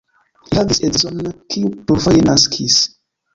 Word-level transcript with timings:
Li 0.45 0.55
havis 0.59 0.79
edzinon, 0.87 1.29
kiu 1.57 1.69
plurfoje 1.91 2.25
naskis. 2.31 2.81